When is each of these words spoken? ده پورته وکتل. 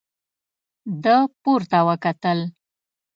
ده 1.03 1.15
پورته 1.41 1.79
وکتل. 1.87 2.39